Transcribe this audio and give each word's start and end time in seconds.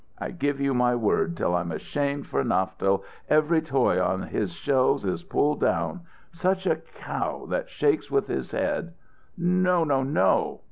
I 0.17 0.31
give 0.31 0.59
you 0.59 0.73
my 0.73 0.95
word 0.95 1.37
till 1.37 1.55
I'm 1.55 1.71
ashamed 1.71 2.25
for 2.25 2.43
Naftel, 2.43 3.03
every 3.29 3.61
toy 3.61 4.01
on 4.03 4.23
his 4.23 4.51
shelves 4.51 5.05
is 5.05 5.21
pulled 5.21 5.59
down. 5.61 5.99
Such 6.31 6.65
a 6.65 6.77
cow 6.77 7.45
that 7.51 7.69
shakes 7.69 8.09
with 8.09 8.25
his 8.27 8.49
head" 8.51 8.93
"No 9.63 9.83
no 9.83 10.01
no!" 10.01 10.59